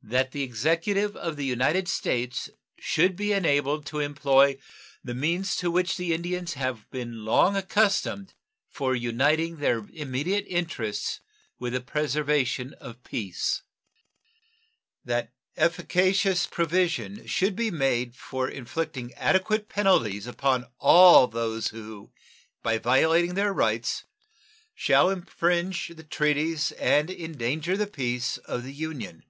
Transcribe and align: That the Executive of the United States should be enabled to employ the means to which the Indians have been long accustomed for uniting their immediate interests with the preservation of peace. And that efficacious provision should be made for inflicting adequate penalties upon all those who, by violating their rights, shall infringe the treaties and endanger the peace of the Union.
That 0.00 0.30
the 0.30 0.42
Executive 0.42 1.14
of 1.16 1.36
the 1.36 1.44
United 1.44 1.86
States 1.86 2.48
should 2.78 3.14
be 3.14 3.34
enabled 3.34 3.84
to 3.86 3.98
employ 4.00 4.56
the 5.04 5.12
means 5.12 5.54
to 5.56 5.70
which 5.70 5.98
the 5.98 6.14
Indians 6.14 6.54
have 6.54 6.88
been 6.90 7.26
long 7.26 7.56
accustomed 7.56 8.32
for 8.70 8.94
uniting 8.94 9.56
their 9.56 9.86
immediate 9.92 10.46
interests 10.48 11.20
with 11.58 11.74
the 11.74 11.82
preservation 11.82 12.72
of 12.74 13.04
peace. 13.04 13.64
And 15.02 15.10
that 15.10 15.32
efficacious 15.58 16.46
provision 16.46 17.26
should 17.26 17.54
be 17.54 17.70
made 17.70 18.14
for 18.14 18.48
inflicting 18.48 19.12
adequate 19.12 19.68
penalties 19.68 20.26
upon 20.26 20.68
all 20.78 21.26
those 21.26 21.68
who, 21.68 22.12
by 22.62 22.78
violating 22.78 23.34
their 23.34 23.52
rights, 23.52 24.04
shall 24.74 25.10
infringe 25.10 25.88
the 25.88 26.04
treaties 26.04 26.72
and 26.72 27.10
endanger 27.10 27.76
the 27.76 27.86
peace 27.86 28.38
of 28.38 28.62
the 28.64 28.72
Union. 28.72 29.24